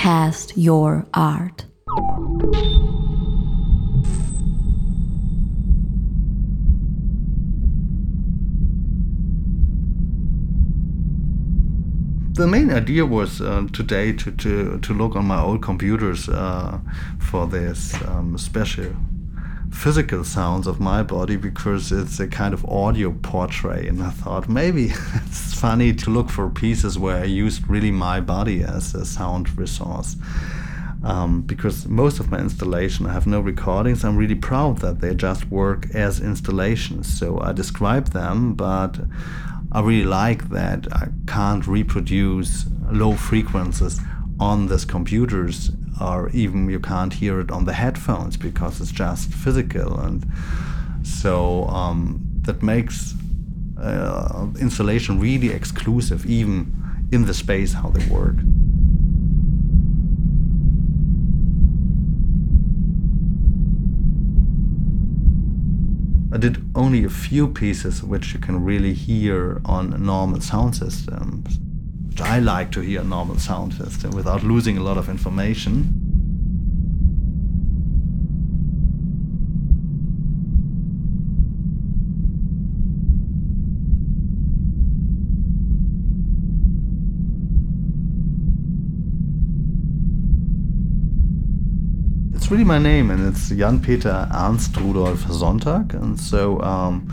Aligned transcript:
Cast 0.00 0.56
Your 0.56 1.06
Art. 1.12 1.66
the 12.32 12.46
main 12.46 12.70
idea 12.70 13.04
was 13.04 13.42
uh, 13.42 13.66
today 13.74 14.14
to, 14.14 14.30
to, 14.30 14.78
to 14.80 14.94
look 14.94 15.14
on 15.14 15.26
my 15.26 15.38
old 15.38 15.60
computers 15.60 16.26
uh, 16.30 16.80
for 17.18 17.46
this 17.46 17.94
um, 18.06 18.38
special 18.38 18.96
physical 19.70 20.24
sounds 20.24 20.66
of 20.66 20.80
my 20.80 21.02
body 21.02 21.36
because 21.36 21.92
it's 21.92 22.20
a 22.20 22.26
kind 22.26 22.52
of 22.52 22.64
audio 22.66 23.12
portrait 23.22 23.86
and 23.86 24.02
i 24.02 24.10
thought 24.10 24.48
maybe 24.48 24.86
it's 25.14 25.58
funny 25.58 25.92
to 25.92 26.10
look 26.10 26.28
for 26.28 26.50
pieces 26.50 26.98
where 26.98 27.18
i 27.18 27.24
used 27.24 27.66
really 27.68 27.90
my 27.90 28.20
body 28.20 28.62
as 28.62 28.94
a 28.94 29.04
sound 29.04 29.56
resource 29.56 30.16
um, 31.02 31.42
because 31.42 31.86
most 31.86 32.20
of 32.20 32.30
my 32.30 32.38
installation 32.38 33.06
I 33.06 33.12
have 33.12 33.26
no 33.26 33.40
recordings. 33.40 34.04
I'm 34.04 34.16
really 34.16 34.34
proud 34.34 34.78
that 34.78 35.00
they 35.00 35.14
just 35.14 35.46
work 35.46 35.86
as 35.94 36.20
installations. 36.20 37.18
So 37.18 37.40
I 37.40 37.52
describe 37.52 38.08
them, 38.08 38.54
but 38.54 39.00
I 39.72 39.80
really 39.80 40.04
like 40.04 40.50
that 40.50 40.92
I 40.92 41.08
can't 41.26 41.66
reproduce 41.66 42.66
low 42.90 43.14
frequencies 43.14 44.00
on 44.38 44.66
these 44.66 44.84
computers, 44.84 45.70
or 46.00 46.30
even 46.30 46.68
you 46.70 46.80
can't 46.80 47.12
hear 47.12 47.40
it 47.40 47.50
on 47.50 47.64
the 47.64 47.72
headphones 47.72 48.36
because 48.36 48.80
it's 48.80 48.92
just 48.92 49.32
physical, 49.32 49.98
and 50.00 50.26
so 51.02 51.66
um, 51.68 52.20
that 52.42 52.62
makes 52.62 53.14
uh, 53.78 54.46
installation 54.60 55.20
really 55.20 55.50
exclusive, 55.50 56.26
even 56.26 56.72
in 57.12 57.26
the 57.26 57.34
space 57.34 57.72
how 57.72 57.88
they 57.90 58.04
work. 58.06 58.36
I 66.32 66.38
did 66.38 66.64
only 66.76 67.04
a 67.04 67.08
few 67.08 67.48
pieces 67.48 68.04
which 68.04 68.32
you 68.32 68.38
can 68.38 68.64
really 68.64 68.94
hear 68.94 69.60
on 69.64 70.02
normal 70.04 70.40
sound 70.40 70.76
systems. 70.76 71.58
I 72.22 72.38
like 72.38 72.70
to 72.72 72.80
hear 72.80 73.02
normal 73.02 73.38
sound 73.38 73.74
system 73.74 74.10
without 74.12 74.42
losing 74.42 74.78
a 74.78 74.82
lot 74.82 74.96
of 74.98 75.08
information. 75.08 75.94
It's 92.34 92.50
really 92.50 92.64
my 92.64 92.78
name, 92.78 93.10
and 93.10 93.26
it's 93.28 93.48
Jan 93.50 93.80
Peter 93.80 94.28
Ernst 94.34 94.76
Rudolf 94.76 95.20
Sonntag. 95.24 95.94
And 95.94 96.18
so, 96.18 96.60
um, 96.62 97.08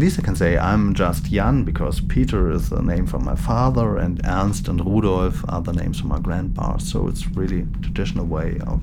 I 0.00 0.22
can 0.22 0.36
say 0.36 0.56
I'm 0.56 0.94
just 0.94 1.24
Jan 1.24 1.64
because 1.64 2.00
Peter 2.00 2.52
is 2.52 2.70
the 2.70 2.80
name 2.80 3.04
from 3.04 3.24
my 3.24 3.34
father, 3.34 3.96
and 3.96 4.20
Ernst 4.24 4.68
and 4.68 4.80
Rudolf 4.86 5.44
are 5.48 5.60
the 5.60 5.72
names 5.72 5.98
from 5.98 6.10
my 6.10 6.20
grandpa. 6.20 6.76
So 6.78 7.08
it's 7.08 7.26
really 7.26 7.66
traditional 7.82 8.24
way 8.24 8.58
of 8.64 8.80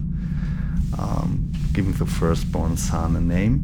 um, 1.00 1.54
giving 1.72 1.94
the 1.94 2.06
firstborn 2.06 2.76
son 2.76 3.16
a 3.16 3.22
name. 3.22 3.64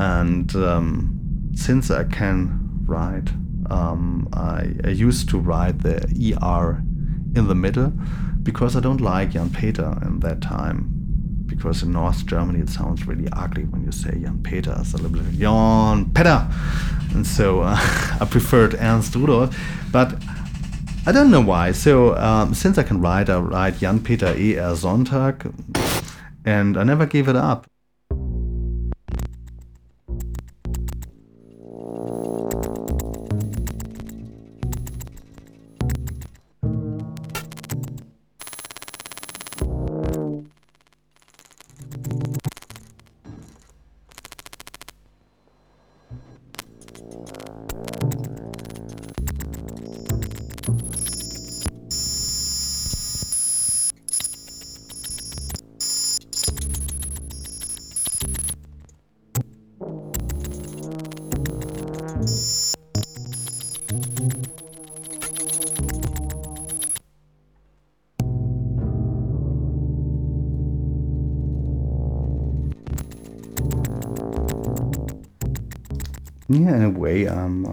And 0.00 0.56
um, 0.56 1.50
since 1.54 1.90
I 1.90 2.04
can 2.04 2.58
write, 2.86 3.28
um, 3.68 4.26
I, 4.32 4.72
I 4.82 4.88
used 4.88 5.28
to 5.28 5.38
write 5.38 5.82
the 5.82 5.98
ER 6.40 6.82
in 7.36 7.48
the 7.48 7.54
middle 7.54 7.92
because 8.42 8.76
I 8.76 8.80
don't 8.80 9.02
like 9.02 9.32
Jan 9.32 9.50
Peter 9.50 9.98
in 10.00 10.20
that 10.20 10.40
time. 10.40 10.97
Because 11.48 11.82
in 11.82 11.90
North 11.90 12.24
Germany 12.26 12.60
it 12.60 12.68
sounds 12.68 13.06
really 13.06 13.28
ugly 13.32 13.64
when 13.64 13.84
you 13.84 13.90
say 13.90 14.10
Jan 14.20 14.40
Peter. 14.42 14.76
It's 14.78 14.94
a 14.94 14.98
little 14.98 15.10
bit 15.10 15.32
Jan 15.32 16.12
Peter. 16.12 16.46
And 17.14 17.26
so 17.26 17.62
uh, 17.62 17.76
I 18.20 18.26
preferred 18.30 18.74
Ernst 18.74 19.16
Rudolf. 19.16 19.56
But 19.90 20.14
I 21.06 21.12
don't 21.12 21.30
know 21.30 21.40
why. 21.40 21.72
So 21.72 22.16
um, 22.16 22.54
since 22.54 22.78
I 22.78 22.82
can 22.82 23.00
write, 23.00 23.28
I 23.30 23.38
write 23.38 23.78
Jan 23.78 24.00
Peter 24.00 24.36
E. 24.36 24.58
R. 24.58 24.74
Sonntag. 24.74 25.52
And 26.44 26.76
I 26.76 26.84
never 26.84 27.06
gave 27.06 27.28
it 27.28 27.36
up. 27.36 27.66
Yeah, 76.48 76.76
in 76.76 76.82
a 76.82 76.90
way, 76.90 77.26
I'm, 77.26 77.66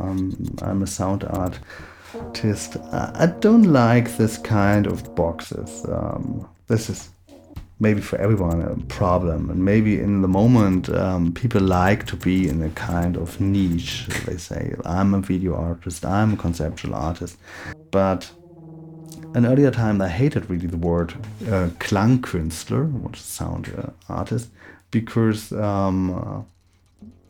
I'm, 0.61 0.81
a 0.81 0.87
sound 0.87 1.23
artist. 1.23 2.75
I 2.91 3.33
don't 3.39 3.71
like 3.71 4.17
this 4.17 4.37
kind 4.37 4.85
of 4.85 5.15
boxes. 5.15 5.85
Um, 5.87 6.47
this 6.67 6.89
is 6.89 7.09
maybe 7.79 8.01
for 8.01 8.17
everyone 8.17 8.61
a 8.61 8.75
problem. 8.87 9.49
And 9.49 9.63
maybe 9.63 9.99
in 9.99 10.21
the 10.21 10.27
moment, 10.27 10.89
um, 10.89 11.31
people 11.31 11.61
like 11.61 12.05
to 12.07 12.17
be 12.17 12.49
in 12.49 12.61
a 12.63 12.69
kind 12.71 13.15
of 13.15 13.39
niche. 13.39 14.07
They 14.25 14.37
say, 14.37 14.75
I'm 14.85 15.13
a 15.13 15.21
video 15.21 15.55
artist, 15.55 16.05
I'm 16.05 16.33
a 16.33 16.37
conceptual 16.37 16.95
artist. 16.95 17.37
But 17.91 18.29
an 19.35 19.45
earlier 19.45 19.71
time, 19.71 20.01
I 20.01 20.09
hated 20.09 20.49
really 20.49 20.67
the 20.67 20.77
word 20.77 21.13
uh, 21.43 21.69
Klangkünstler, 21.79 22.91
which 23.01 23.19
is 23.19 23.25
sound 23.25 23.71
uh, 23.77 23.89
artist, 24.11 24.49
because 24.91 25.51
um, 25.53 26.45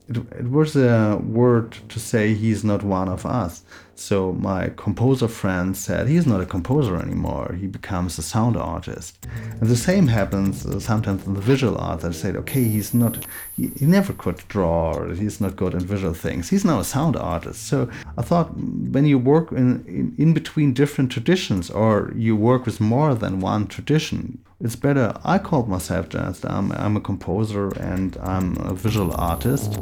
it, 0.08 0.18
it 0.18 0.50
was 0.50 0.76
a 0.76 1.20
word 1.24 1.78
to 1.90 2.00
say 2.00 2.34
he's 2.34 2.64
not 2.64 2.84
one 2.84 3.10
of 3.10 3.26
us. 3.26 3.64
So 3.96 4.34
my 4.34 4.72
composer 4.76 5.30
friend 5.30 5.76
said 5.76 6.08
he's 6.08 6.28
not 6.28 6.42
a 6.42 6.46
composer 6.46 6.98
anymore. 6.98 7.56
He 7.60 7.66
becomes 7.66 8.20
a 8.20 8.22
sound 8.22 8.58
artist. 8.58 9.26
And 9.62 9.70
the 9.70 9.78
same 9.78 10.08
happens 10.08 10.66
uh, 10.66 10.80
sometimes 10.82 11.26
in 11.26 11.34
the 11.34 11.42
visual 11.42 11.78
art. 11.78 12.02
They 12.02 12.12
say, 12.12 12.32
okay, 12.34 12.66
he's 12.66 12.94
not, 12.94 13.26
he, 13.56 13.72
he 13.80 13.86
never 13.86 14.12
could 14.12 14.44
draw, 14.50 14.94
or 14.94 15.14
he's 15.14 15.40
not 15.40 15.56
good 15.56 15.74
in 15.74 15.80
visual 15.80 16.14
things. 16.14 16.50
He's 16.50 16.66
now 16.66 16.80
a 16.80 16.84
sound 16.84 17.16
artist. 17.16 17.68
So 17.68 17.90
I 18.18 18.22
thought 18.22 18.56
when 18.58 19.06
you 19.06 19.18
work 19.18 19.52
in, 19.54 19.86
in, 19.88 20.16
in 20.18 20.34
between 20.34 20.74
different 20.74 21.12
traditions 21.12 21.72
or 21.72 22.12
you 22.16 22.36
work 22.36 22.66
with 22.66 22.82
more 22.82 23.16
than 23.16 23.40
one 23.40 23.66
tradition, 23.66 24.40
it's 24.60 24.76
better. 24.76 25.14
I 25.24 25.38
called 25.38 25.70
myself 25.70 26.10
just 26.10 26.46
I'm, 26.46 26.72
I'm 26.74 26.98
a 26.98 27.02
composer 27.02 27.70
and 27.80 28.18
I'm 28.18 28.58
a 28.58 28.74
visual 28.74 29.14
artist. 29.16 29.80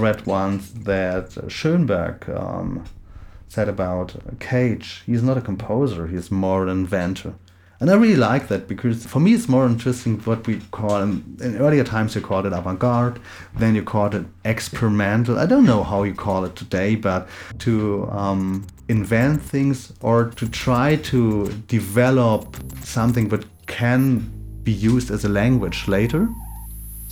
Read 0.00 0.26
once 0.26 0.70
that 0.70 1.36
Schoenberg 1.48 2.28
um, 2.30 2.84
said 3.48 3.68
about 3.68 4.14
Cage, 4.40 5.02
he's 5.06 5.22
not 5.22 5.38
a 5.38 5.40
composer, 5.40 6.06
he's 6.06 6.30
more 6.30 6.62
an 6.62 6.68
inventor. 6.68 7.34
And 7.80 7.90
I 7.90 7.94
really 7.94 8.16
like 8.16 8.48
that 8.48 8.66
because 8.66 9.06
for 9.06 9.20
me 9.20 9.34
it's 9.34 9.48
more 9.48 9.64
interesting 9.64 10.18
what 10.20 10.46
we 10.48 10.60
call 10.72 11.00
in, 11.00 11.38
earlier 11.40 11.84
times 11.84 12.16
you 12.16 12.20
called 12.20 12.46
it 12.46 12.52
avant-garde, 12.52 13.20
then 13.56 13.76
you 13.76 13.84
called 13.84 14.16
it 14.16 14.26
experimental. 14.44 15.38
I 15.38 15.46
don't 15.46 15.64
know 15.64 15.84
how 15.84 16.02
you 16.02 16.14
call 16.14 16.44
it 16.44 16.56
today, 16.56 16.96
but 16.96 17.28
to 17.60 18.08
um, 18.10 18.66
invent 18.88 19.42
things 19.42 19.92
or 20.00 20.30
to 20.30 20.48
try 20.48 20.96
to 20.96 21.52
develop 21.68 22.56
something 22.82 23.28
that 23.28 23.44
can 23.66 24.28
be 24.64 24.72
used 24.72 25.12
as 25.12 25.24
a 25.24 25.28
language 25.28 25.86
later 25.86 26.28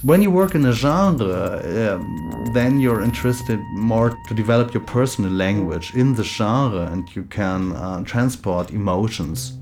When 0.06 0.23
you 0.23 0.31
work 0.31 0.55
in 0.55 0.64
a 0.64 0.73
genre, 0.73 1.61
um, 1.67 2.53
then 2.53 2.79
you're 2.79 3.03
interested 3.03 3.58
more 3.73 4.11
to 4.29 4.35
develop 4.35 4.73
your 4.73 4.85
personal 4.85 5.32
language 5.32 5.97
in 5.97 6.14
the 6.14 6.23
genre 6.23 6.87
and 6.93 7.05
you 7.17 7.25
can 7.25 7.73
uh, 7.73 8.05
transport 8.05 8.70
emotions. 8.70 9.58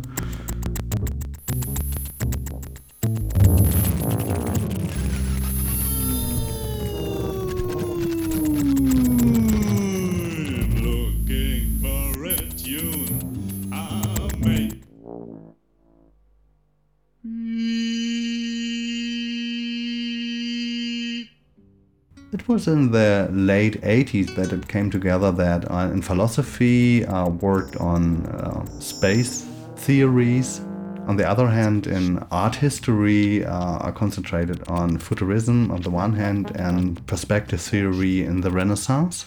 It 22.44 22.48
was 22.48 22.68
in 22.68 22.90
the 22.90 23.26
late 23.32 23.80
80s 23.80 24.34
that 24.34 24.52
it 24.52 24.68
came 24.68 24.90
together 24.90 25.32
that 25.32 25.70
uh, 25.70 25.88
in 25.90 26.02
philosophy 26.02 27.02
uh, 27.06 27.30
worked 27.30 27.74
on 27.76 28.26
uh, 28.26 28.66
space 28.80 29.46
theories. 29.76 30.60
On 31.06 31.16
the 31.16 31.26
other 31.26 31.48
hand, 31.48 31.86
in 31.86 32.18
art 32.30 32.54
history, 32.54 33.46
uh, 33.46 33.78
I 33.80 33.92
concentrated 33.92 34.62
on 34.68 34.98
futurism 34.98 35.70
on 35.70 35.80
the 35.80 35.88
one 35.88 36.12
hand 36.12 36.52
and 36.56 37.06
perspective 37.06 37.62
theory 37.62 38.24
in 38.24 38.42
the 38.42 38.50
Renaissance. 38.50 39.24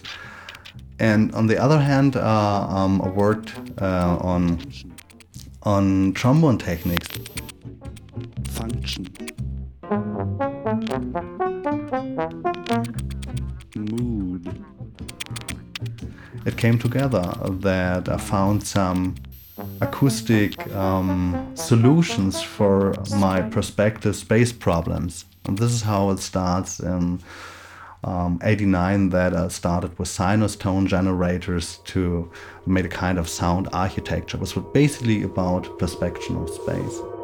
And 0.99 1.33
on 1.33 1.47
the 1.47 1.57
other 1.57 1.79
hand, 1.79 2.17
uh, 2.17 2.67
um, 2.69 3.01
I 3.01 3.09
worked 3.09 3.51
uh, 3.81 4.19
on 4.21 4.59
on 5.63 6.13
trombone 6.13 6.59
techniques. 6.59 7.09
function. 8.45 9.07
Came 16.57 16.79
together 16.79 17.23
that 17.61 18.09
I 18.09 18.17
found 18.17 18.65
some 18.65 19.15
acoustic 19.81 20.51
um, 20.75 21.51
solutions 21.55 22.41
for 22.41 22.93
my 23.17 23.41
prospective 23.41 24.15
space 24.15 24.51
problems. 24.51 25.25
And 25.45 25.57
this 25.57 25.71
is 25.71 25.81
how 25.81 26.09
it 26.09 26.19
starts 26.19 26.79
in 26.79 27.21
um, 28.03 28.39
89 28.43 29.09
that 29.09 29.35
I 29.35 29.47
started 29.47 29.97
with 29.97 30.07
sinus 30.07 30.55
tone 30.55 30.87
generators 30.87 31.77
to 31.85 32.31
make 32.65 32.85
a 32.85 32.89
kind 32.89 33.17
of 33.17 33.27
sound 33.27 33.67
architecture. 33.73 34.37
It 34.37 34.41
was 34.41 34.53
basically 34.73 35.23
about 35.23 35.79
perspection 35.79 36.35
of 36.37 36.49
space. 36.49 37.16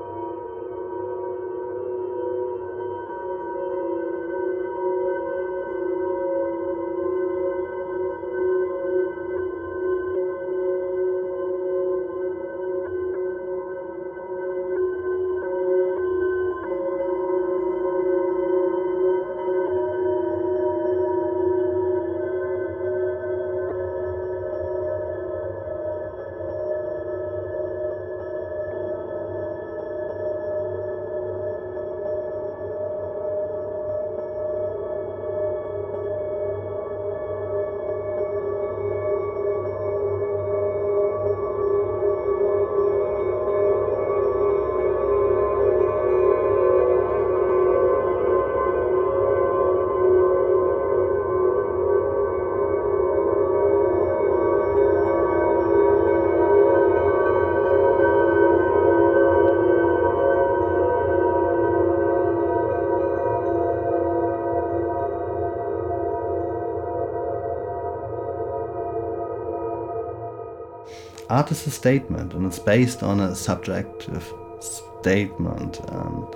Art 71.33 71.51
is 71.51 71.65
a 71.67 71.71
statement 71.71 72.33
and 72.33 72.45
it's 72.45 72.59
based 72.59 73.01
on 73.03 73.19
a 73.19 73.35
subjective 73.35 74.25
statement. 74.59 75.79
And, 75.89 76.27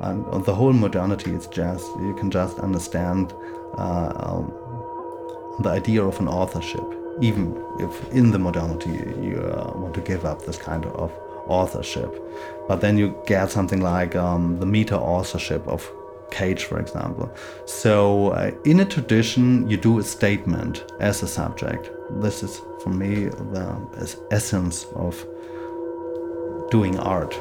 and 0.00 0.44
the 0.44 0.54
whole 0.54 0.72
modernity 0.72 1.30
is 1.32 1.46
just 1.46 1.86
you 2.00 2.14
can 2.18 2.30
just 2.30 2.58
understand 2.58 3.32
uh, 3.78 4.12
um, 4.26 4.52
the 5.60 5.70
idea 5.70 6.02
of 6.02 6.18
an 6.20 6.28
authorship. 6.28 6.84
Even 7.20 7.44
if 7.78 7.92
in 8.12 8.30
the 8.30 8.38
modernity 8.38 8.90
you 9.28 9.36
uh, 9.54 9.72
want 9.76 9.94
to 9.94 10.00
give 10.00 10.24
up 10.24 10.44
this 10.46 10.56
kind 10.56 10.86
of 10.86 11.12
authorship. 11.46 12.10
But 12.68 12.80
then 12.80 12.98
you 12.98 13.14
get 13.26 13.50
something 13.50 13.80
like 13.80 14.16
um, 14.16 14.58
the 14.58 14.66
meta 14.66 14.98
authorship 14.98 15.66
of 15.68 15.88
Cage, 16.32 16.64
for 16.64 16.80
example. 16.80 17.32
So, 17.66 18.30
uh, 18.30 18.50
in 18.64 18.80
a 18.80 18.84
tradition, 18.84 19.68
you 19.70 19.76
do 19.76 19.98
a 19.98 20.02
statement 20.02 20.84
as 20.98 21.22
a 21.22 21.28
subject. 21.28 21.90
This 22.22 22.42
is, 22.42 22.60
for 22.82 22.90
me, 22.90 23.26
the 23.54 24.16
essence 24.30 24.86
of 24.94 25.14
doing 26.70 26.98
art. 26.98 27.34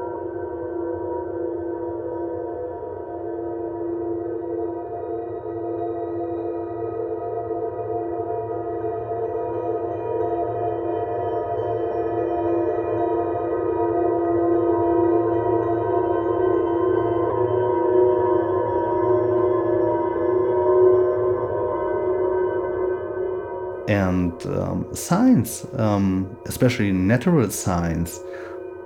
And 23.91 24.45
um, 24.45 24.95
science, 24.95 25.65
um, 25.85 26.37
especially 26.45 26.91
natural 26.91 27.49
science. 27.49 28.19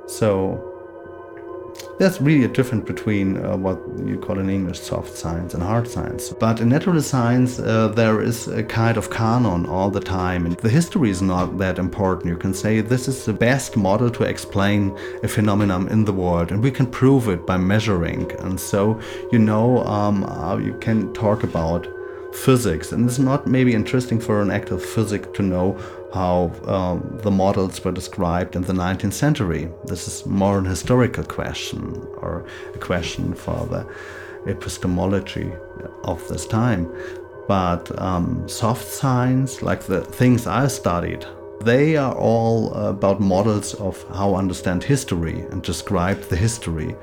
So 0.07 0.25
there's 1.99 2.19
really 2.21 2.45
a 2.45 2.47
difference 2.47 2.85
between 2.85 3.27
uh, 3.37 3.55
what 3.57 3.77
you 4.05 4.17
call 4.17 4.39
in 4.39 4.49
English 4.49 4.79
soft 4.79 5.15
science 5.17 5.53
and 5.53 5.63
hard 5.63 5.87
science. 5.87 6.33
But 6.45 6.59
in 6.61 6.69
natural 6.69 7.01
science, 7.01 7.59
uh, 7.59 7.89
there 7.89 8.21
is 8.21 8.47
a 8.47 8.63
kind 8.63 8.97
of 8.97 9.09
canon 9.09 9.65
all 9.65 9.89
the 9.89 9.99
time, 9.99 10.45
and 10.45 10.55
the 10.57 10.69
history 10.69 11.09
is 11.09 11.21
not 11.21 11.57
that 11.57 11.77
important. 11.77 12.27
You 12.33 12.37
can 12.37 12.53
say 12.53 12.81
this 12.81 13.07
is 13.07 13.25
the 13.25 13.33
best 13.33 13.77
model 13.77 14.09
to 14.11 14.23
explain 14.23 14.97
a 15.23 15.27
phenomenon 15.27 15.87
in 15.89 16.05
the 16.05 16.13
world, 16.13 16.51
and 16.51 16.63
we 16.63 16.71
can 16.71 16.87
prove 16.87 17.29
it 17.29 17.45
by 17.45 17.57
measuring. 17.57 18.31
And 18.39 18.59
so, 18.59 18.99
you 19.31 19.39
know, 19.39 19.83
um, 19.85 20.23
uh, 20.23 20.57
you 20.57 20.73
can 20.79 21.13
talk 21.13 21.43
about 21.43 21.87
physics. 22.35 22.91
And 22.91 23.07
it's 23.07 23.19
not 23.19 23.47
maybe 23.47 23.73
interesting 23.73 24.19
for 24.19 24.41
an 24.41 24.51
active 24.51 24.83
physics 24.83 25.27
to 25.33 25.41
know 25.41 25.79
how 26.13 26.51
um, 26.67 27.19
the 27.21 27.31
models 27.31 27.83
were 27.83 27.91
described 27.91 28.55
in 28.55 28.61
the 28.63 28.73
19th 28.73 29.13
century. 29.13 29.69
This 29.85 30.07
is 30.07 30.25
more 30.25 30.57
an 30.57 30.65
historical 30.65 31.23
question 31.23 32.07
or 32.17 32.45
a 32.73 32.77
question 32.77 33.33
for 33.33 33.65
the 33.67 33.87
epistemology 34.49 35.51
of 36.03 36.27
this 36.27 36.45
time. 36.45 36.91
But 37.47 37.99
um, 38.01 38.47
soft 38.47 38.87
science, 38.87 39.61
like 39.61 39.83
the 39.83 40.01
things 40.01 40.47
I 40.47 40.67
studied, 40.67 41.25
they 41.61 41.95
are 41.95 42.15
all 42.15 42.73
about 42.73 43.19
models 43.19 43.73
of 43.75 44.03
how 44.09 44.35
understand 44.35 44.83
history 44.83 45.41
and 45.51 45.61
describe 45.61 46.21
the 46.23 46.35
history. 46.35 46.95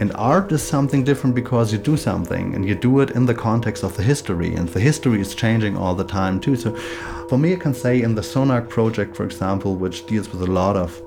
And 0.00 0.12
art 0.14 0.52
is 0.52 0.62
something 0.62 1.02
different 1.02 1.34
because 1.34 1.72
you 1.72 1.78
do 1.78 1.96
something 1.96 2.54
and 2.54 2.64
you 2.64 2.74
do 2.74 3.00
it 3.00 3.10
in 3.10 3.26
the 3.26 3.34
context 3.34 3.82
of 3.82 3.96
the 3.96 4.02
history, 4.02 4.54
and 4.54 4.68
the 4.68 4.80
history 4.80 5.20
is 5.20 5.34
changing 5.34 5.76
all 5.76 5.94
the 5.94 6.04
time 6.04 6.38
too. 6.40 6.56
So, 6.56 6.74
for 7.28 7.36
me, 7.36 7.52
I 7.52 7.56
can 7.56 7.74
say 7.74 8.00
in 8.00 8.14
the 8.14 8.22
SONARC 8.22 8.68
project, 8.68 9.16
for 9.16 9.24
example, 9.24 9.74
which 9.74 10.06
deals 10.06 10.30
with 10.30 10.42
a 10.42 10.52
lot 10.52 10.76
of 10.76 11.02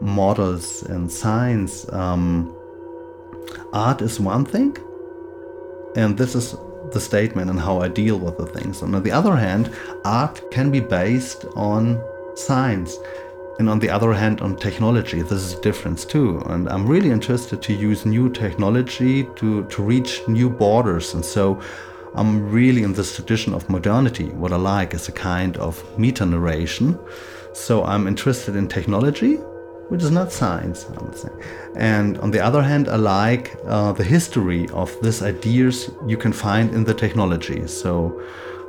models 0.00 0.82
and 0.84 1.10
science, 1.10 1.92
um, 1.92 2.54
art 3.72 4.00
is 4.02 4.20
one 4.20 4.44
thing, 4.44 4.76
and 5.96 6.16
this 6.16 6.34
is 6.34 6.54
the 6.92 7.00
statement 7.00 7.50
and 7.50 7.60
how 7.60 7.80
I 7.80 7.88
deal 7.88 8.18
with 8.18 8.38
the 8.38 8.46
things. 8.46 8.82
And 8.82 8.94
on 8.94 9.02
the 9.02 9.10
other 9.10 9.36
hand, 9.36 9.70
art 10.04 10.50
can 10.50 10.70
be 10.70 10.80
based 10.80 11.44
on 11.54 12.02
science. 12.34 12.96
And 13.58 13.68
on 13.68 13.80
the 13.80 13.90
other 13.90 14.12
hand, 14.12 14.40
on 14.40 14.54
technology, 14.56 15.20
this 15.20 15.32
is 15.32 15.54
a 15.54 15.60
difference 15.60 16.04
too. 16.04 16.40
And 16.46 16.68
I'm 16.68 16.86
really 16.86 17.10
interested 17.10 17.60
to 17.62 17.72
use 17.72 18.06
new 18.06 18.28
technology 18.30 19.24
to, 19.36 19.64
to 19.64 19.82
reach 19.82 20.22
new 20.28 20.48
borders. 20.48 21.14
And 21.14 21.24
so 21.24 21.60
I'm 22.14 22.50
really 22.50 22.84
in 22.84 22.92
this 22.92 23.16
tradition 23.16 23.52
of 23.54 23.68
modernity. 23.68 24.28
What 24.28 24.52
I 24.52 24.56
like 24.56 24.94
is 24.94 25.08
a 25.08 25.12
kind 25.12 25.56
of 25.56 25.82
meta 25.98 26.24
narration. 26.24 26.98
So 27.52 27.84
I'm 27.84 28.06
interested 28.06 28.54
in 28.54 28.68
technology, 28.68 29.34
which 29.88 30.02
is 30.04 30.12
not 30.12 30.30
science, 30.32 30.86
I 30.96 31.02
would 31.02 31.16
say. 31.16 31.30
And 31.74 32.16
on 32.18 32.30
the 32.30 32.40
other 32.40 32.62
hand, 32.62 32.88
I 32.88 32.96
like 32.96 33.56
uh, 33.66 33.92
the 33.92 34.04
history 34.04 34.68
of 34.68 34.94
these 35.02 35.20
ideas 35.22 35.90
you 36.06 36.16
can 36.16 36.32
find 36.32 36.72
in 36.72 36.84
the 36.84 36.94
technology. 36.94 37.66
So 37.66 38.22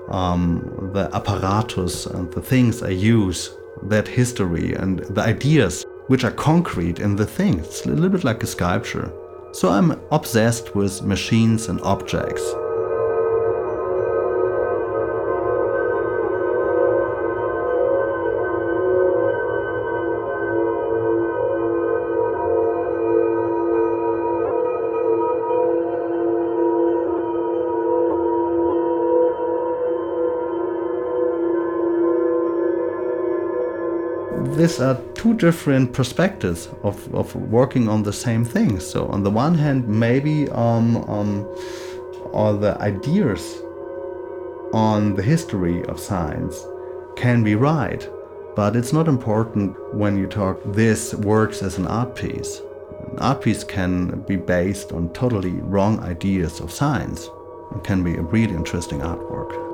um, 0.10 0.90
the 0.94 1.10
apparatus 1.14 2.08
and 2.08 2.32
the 2.34 2.42
things 2.42 2.82
I 2.82 2.90
use, 2.90 3.52
that 3.84 4.08
history 4.08 4.74
and 4.74 5.00
the 5.00 5.22
ideas 5.22 5.86
which 6.08 6.24
are 6.24 6.32
concrete 6.32 7.00
in 7.00 7.16
the 7.16 7.26
thing. 7.26 7.60
It's 7.60 7.86
a 7.86 7.90
little 7.90 8.10
bit 8.10 8.24
like 8.24 8.44
a 8.44 8.48
sculpture. 8.48 9.12
So 9.52 9.70
I'm 9.70 10.00
obsessed 10.12 10.76
with 10.76 11.04
machines 11.04 11.70
and 11.70 11.80
objects. 11.82 12.44
These 34.60 34.82
are 34.82 35.00
two 35.14 35.34
different 35.36 35.94
perspectives 35.94 36.68
of, 36.84 37.16
of 37.16 37.34
working 37.36 37.88
on 37.88 38.04
the 38.04 38.12
same 38.12 38.44
thing. 38.44 38.80
So 38.80 39.08
on 39.08 39.24
the 39.24 39.32
one 39.32 39.56
hand, 39.56 39.88
maybe 39.88 40.50
um, 40.50 40.98
um, 41.10 41.48
all 42.34 42.58
the 42.58 42.78
ideas 42.82 43.62
on 44.74 45.16
the 45.16 45.24
history 45.24 45.84
of 45.86 45.98
science 46.00 46.62
can 47.16 47.42
be 47.42 47.56
right, 47.56 48.08
but 48.56 48.76
it's 48.76 48.92
not 48.92 49.08
important 49.08 49.76
when 49.96 50.18
you 50.18 50.28
talk 50.28 50.60
this 50.66 51.14
works 51.14 51.62
as 51.64 51.78
an 51.78 51.88
art 51.88 52.16
piece. 52.16 52.62
An 53.12 53.20
art 53.20 53.42
piece 53.42 53.64
can 53.64 54.22
be 54.28 54.36
based 54.36 54.92
on 54.92 55.14
totally 55.14 55.54
wrong 55.74 56.02
ideas 56.02 56.60
of 56.60 56.72
science. 56.72 57.30
It 57.76 57.84
can 57.86 58.04
be 58.04 58.16
a 58.16 58.22
really 58.22 58.56
interesting 58.56 59.00
artwork. 59.00 59.69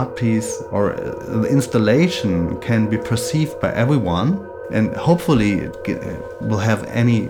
Art 0.00 0.16
piece 0.16 0.62
or 0.70 0.90
an 1.36 1.44
installation 1.44 2.58
can 2.60 2.88
be 2.88 2.98
perceived 3.12 3.60
by 3.60 3.70
everyone 3.84 4.30
and 4.72 4.94
hopefully 4.96 5.52
it 5.52 5.74
will 6.40 6.64
have 6.70 6.84
any 7.02 7.28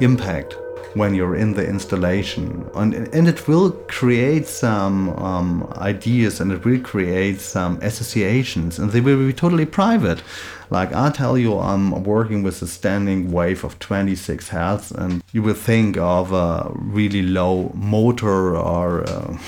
impact 0.00 0.56
when 0.94 1.14
you're 1.14 1.36
in 1.36 1.52
the 1.52 1.66
installation. 1.68 2.66
And, 2.74 2.94
and 3.14 3.28
it 3.28 3.46
will 3.46 3.72
create 3.86 4.46
some 4.46 5.10
um, 5.18 5.70
ideas 5.76 6.40
and 6.40 6.50
it 6.52 6.64
will 6.64 6.80
create 6.80 7.38
some 7.40 7.78
associations 7.82 8.78
and 8.78 8.90
they 8.92 9.02
will 9.02 9.18
be 9.18 9.32
totally 9.32 9.66
private. 9.66 10.22
Like 10.68 10.92
i 10.92 11.10
tell 11.10 11.38
you 11.38 11.60
i'm 11.60 12.02
working 12.02 12.42
with 12.42 12.60
a 12.60 12.66
standing 12.66 13.30
wave 13.30 13.62
of 13.62 13.78
26 13.78 14.48
hertz 14.48 14.90
and 14.90 15.22
you 15.32 15.40
will 15.40 15.54
think 15.54 15.96
of 15.96 16.32
a 16.32 16.72
really 16.74 17.22
low 17.22 17.70
motor 17.74 18.56
or 18.56 19.08
uh, 19.08 19.38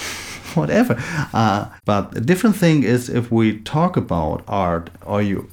whatever. 0.55 0.97
Uh, 1.33 1.69
but 1.85 2.17
a 2.17 2.21
different 2.21 2.57
thing 2.57 2.83
is 2.83 3.09
if 3.09 3.31
we 3.31 3.59
talk 3.61 3.97
about 3.97 4.43
art, 4.49 4.91
or 5.05 5.23
you 5.23 5.49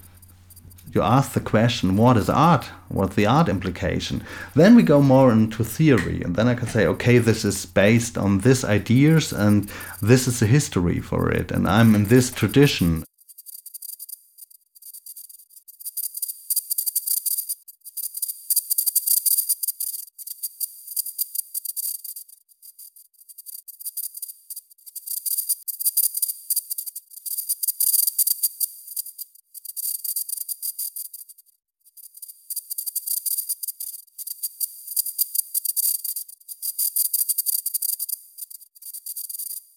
you 0.95 1.01
ask 1.01 1.33
the 1.33 1.41
question, 1.41 1.97
what 1.97 2.15
is 2.15 2.29
art? 2.29 2.69
What's 2.87 3.15
the 3.15 3.25
art 3.25 3.49
implication? 3.49 4.23
Then 4.55 4.75
we 4.75 4.83
go 4.83 5.01
more 5.01 5.29
into 5.29 5.63
theory, 5.63 6.21
and 6.21 6.37
then 6.37 6.47
I 6.47 6.55
can 6.55 6.67
say, 6.67 6.87
okay, 6.87 7.17
this 7.17 7.43
is 7.43 7.65
based 7.65 8.17
on 8.17 8.39
this 8.39 8.63
ideas, 8.63 9.33
and 9.33 9.69
this 10.01 10.25
is 10.25 10.39
the 10.39 10.45
history 10.45 11.01
for 11.01 11.29
it, 11.29 11.51
and 11.51 11.67
I'm 11.67 11.95
in 11.95 12.05
this 12.05 12.31
tradition. 12.31 13.03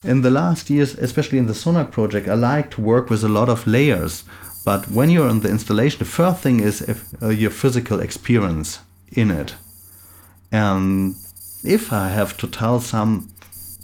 In 0.09 0.23
the 0.23 0.31
last 0.31 0.71
years, 0.71 0.95
especially 0.95 1.37
in 1.37 1.49
the 1.49 1.53
SONARC 1.53 1.91
project, 1.91 2.29
I 2.29 2.35
like 2.35 2.71
to 2.71 2.81
work 2.81 3.11
with 3.11 3.23
a 3.23 3.29
lot 3.29 3.51
of 3.51 3.67
layers. 3.67 4.25
But 4.65 4.91
when 4.91 5.11
you're 5.11 5.29
in 5.29 5.41
the 5.41 5.51
installation, 5.51 5.99
the 5.99 6.07
first 6.07 6.41
thing 6.41 6.61
is 6.61 6.81
if, 6.81 6.99
uh, 7.23 7.29
your 7.29 7.51
physical 7.51 8.01
experience 8.01 8.79
in 9.13 9.31
it. 9.31 9.55
And 10.51 11.15
if 11.63 11.93
I 11.93 12.09
have 12.09 12.39
to 12.39 12.47
tell 12.47 12.81
some 12.81 13.29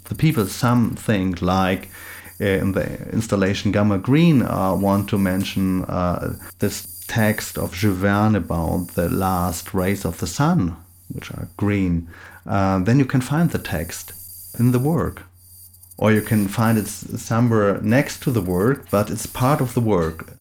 the 0.05 0.15
people 0.15 0.47
something 0.47 1.35
like 1.41 1.89
uh, 2.41 2.45
in 2.45 2.71
the 2.71 2.87
installation 3.11 3.71
Gamma 3.71 3.99
Green, 3.99 4.41
I 4.41 4.71
uh, 4.71 4.75
want 4.75 5.07
to 5.09 5.19
mention 5.19 5.83
uh, 5.83 6.37
this 6.57 7.05
text 7.07 7.55
of 7.59 7.75
Jules 7.75 8.33
about 8.35 8.95
the 8.95 9.09
last 9.09 9.75
rays 9.75 10.05
of 10.05 10.17
the 10.17 10.27
sun, 10.27 10.75
which 11.13 11.29
are 11.29 11.49
green, 11.55 12.09
uh, 12.47 12.79
then 12.79 12.97
you 12.97 13.05
can 13.05 13.21
find 13.21 13.51
the 13.51 13.59
text 13.59 14.11
in 14.57 14.71
the 14.71 14.79
work 14.79 15.21
or 15.97 16.11
you 16.11 16.21
can 16.21 16.47
find 16.47 16.77
it 16.77 16.87
somewhere 16.87 17.79
next 17.81 18.21
to 18.23 18.31
the 18.31 18.41
work, 18.41 18.89
but 18.91 19.09
it's 19.09 19.25
part 19.25 19.61
of 19.61 19.73
the 19.73 19.81
work. 19.81 20.33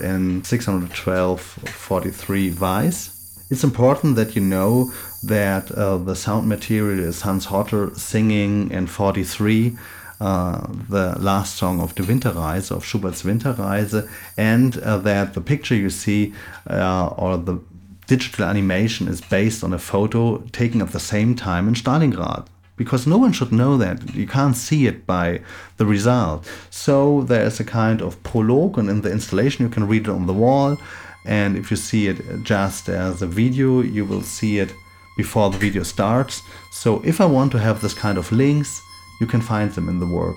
In 0.00 0.44
612 0.44 1.40
43 1.40 2.50
Weiss, 2.52 3.17
it's 3.50 3.64
important 3.64 4.16
that 4.16 4.36
you 4.36 4.42
know 4.42 4.92
that 5.22 5.70
uh, 5.72 5.96
the 5.98 6.14
sound 6.14 6.48
material 6.48 7.00
is 7.00 7.22
Hans 7.22 7.46
Hotter 7.46 7.94
singing 7.94 8.70
in 8.70 8.86
43 8.86 9.76
uh, 10.20 10.66
the 10.88 11.16
last 11.18 11.56
song 11.56 11.80
of 11.80 11.94
the 11.94 12.02
Winterreise, 12.02 12.70
of 12.70 12.84
Schubert's 12.84 13.22
Winterreise, 13.22 14.08
and 14.36 14.76
uh, 14.78 14.98
that 14.98 15.34
the 15.34 15.40
picture 15.40 15.76
you 15.76 15.90
see 15.90 16.34
uh, 16.68 17.08
or 17.16 17.36
the 17.36 17.60
digital 18.08 18.44
animation 18.44 19.06
is 19.06 19.20
based 19.20 19.62
on 19.62 19.72
a 19.72 19.78
photo 19.78 20.38
taken 20.50 20.82
at 20.82 20.90
the 20.90 21.00
same 21.00 21.36
time 21.36 21.68
in 21.68 21.74
Stalingrad. 21.74 22.46
Because 22.76 23.06
no 23.06 23.18
one 23.18 23.32
should 23.32 23.52
know 23.52 23.76
that. 23.76 24.14
You 24.14 24.26
can't 24.26 24.56
see 24.56 24.86
it 24.86 25.04
by 25.04 25.40
the 25.78 25.86
result. 25.86 26.48
So 26.70 27.22
there 27.22 27.44
is 27.44 27.58
a 27.58 27.64
kind 27.64 28.00
of 28.00 28.22
prologue, 28.22 28.78
and 28.78 28.88
in 28.88 29.02
the 29.02 29.10
installation, 29.10 29.64
you 29.64 29.70
can 29.70 29.88
read 29.88 30.02
it 30.02 30.10
on 30.10 30.26
the 30.26 30.32
wall. 30.32 30.78
And 31.24 31.56
if 31.56 31.70
you 31.70 31.76
see 31.76 32.08
it 32.08 32.42
just 32.42 32.88
as 32.88 33.22
a 33.22 33.26
video, 33.26 33.80
you 33.80 34.04
will 34.04 34.22
see 34.22 34.58
it 34.58 34.72
before 35.16 35.50
the 35.50 35.58
video 35.58 35.82
starts. 35.82 36.42
So 36.70 37.02
if 37.04 37.20
I 37.20 37.26
want 37.26 37.52
to 37.52 37.58
have 37.58 37.80
this 37.80 37.94
kind 37.94 38.18
of 38.18 38.32
links, 38.32 38.82
you 39.20 39.26
can 39.26 39.40
find 39.40 39.72
them 39.72 39.88
in 39.88 39.98
the 39.98 40.06
work. 40.06 40.36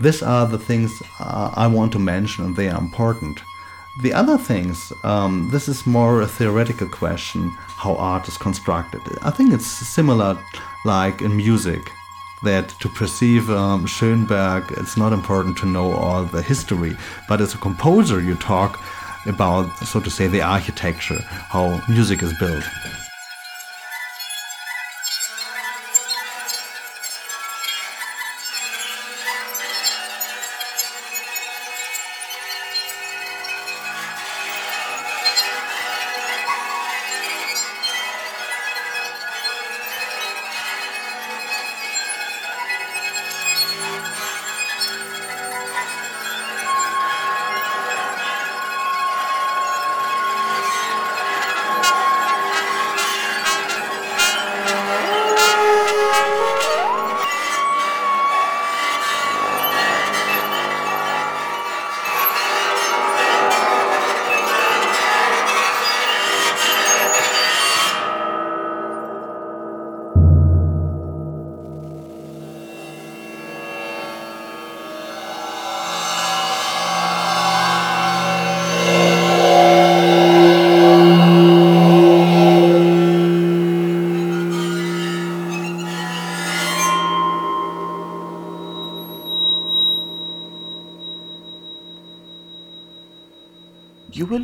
These 0.00 0.22
are 0.22 0.46
the 0.46 0.58
things 0.58 0.90
uh, 1.18 1.52
I 1.54 1.66
want 1.66 1.92
to 1.92 1.98
mention 1.98 2.44
and 2.44 2.56
they 2.56 2.68
are 2.68 2.80
important. 2.80 3.40
The 4.02 4.14
other 4.14 4.38
things, 4.38 4.92
um, 5.02 5.48
this 5.50 5.68
is 5.68 5.86
more 5.86 6.22
a 6.22 6.26
theoretical 6.26 6.88
question, 6.88 7.50
how 7.82 7.96
art 7.96 8.28
is 8.28 8.38
constructed. 8.38 9.00
I 9.22 9.30
think 9.30 9.52
it's 9.52 9.66
similar 9.66 10.38
like 10.84 11.20
in 11.20 11.36
music, 11.36 11.90
that 12.42 12.68
to 12.80 12.88
perceive 12.88 13.50
um, 13.50 13.86
Schoenberg, 13.86 14.72
it's 14.78 14.96
not 14.96 15.12
important 15.12 15.58
to 15.58 15.66
know 15.66 15.92
all 15.92 16.24
the 16.24 16.42
history, 16.42 16.96
but 17.28 17.40
as 17.40 17.54
a 17.54 17.58
composer, 17.58 18.20
you 18.20 18.34
talk 18.36 18.80
about, 19.26 19.70
so 19.78 20.00
to 20.00 20.10
say, 20.10 20.26
the 20.26 20.42
architecture, 20.42 21.20
how 21.48 21.82
music 21.88 22.22
is 22.22 22.32
built. 22.38 22.64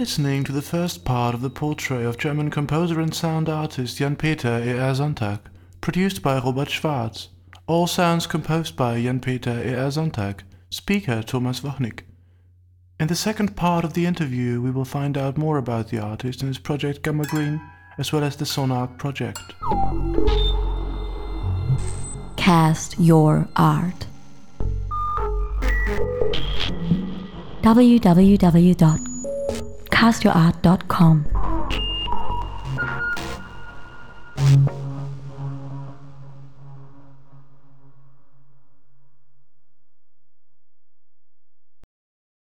Listening 0.07 0.45
to 0.45 0.53
the 0.53 0.63
first 0.63 1.05
part 1.05 1.35
of 1.35 1.41
the 1.41 1.51
portrait 1.51 2.07
of 2.07 2.17
German 2.17 2.49
composer 2.49 3.01
and 3.01 3.13
sound 3.13 3.49
artist 3.49 3.97
Jan-Peter 3.99 4.63
E.R. 4.65 4.95
Sonntag, 4.95 5.41
produced 5.81 6.23
by 6.23 6.39
Robert 6.39 6.71
Schwarz. 6.71 7.31
All 7.67 7.89
sounds 7.89 8.25
composed 8.25 8.77
by 8.77 9.03
Jan-Peter 9.03 9.51
E.R. 9.51 9.91
Sonntag, 9.91 10.43
speaker 10.71 11.25
Thomas 11.25 11.59
Wachnik. 11.59 12.03
In 13.01 13.09
the 13.09 13.17
second 13.17 13.57
part 13.57 13.85
of 13.85 13.95
the 13.95 14.07
interview, 14.07 14.61
we 14.61 14.71
will 14.71 14.85
find 14.85 15.19
out 15.19 15.37
more 15.37 15.59
about 15.59 15.89
the 15.89 15.99
artist 15.99 16.41
and 16.41 16.51
his 16.51 16.59
project 16.59 17.03
Gamma 17.03 17.25
Green, 17.25 17.61
as 17.99 18.13
well 18.13 18.23
as 18.23 18.37
the 18.37 18.45
Sonark 18.45 18.99
project. 18.99 19.41
Cast 22.37 22.97
your 23.01 23.49
art. 23.57 24.07
www.castyourart.com 29.97 31.36